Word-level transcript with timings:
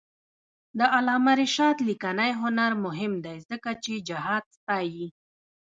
د 0.79 0.81
علامه 0.95 1.33
رشاد 1.41 1.77
لیکنی 1.87 2.31
هنر 2.41 2.71
مهم 2.85 3.13
دی 3.25 3.37
ځکه 3.49 3.69
چې 3.83 3.93
جهاد 4.07 4.43
ستايي. 4.57 5.07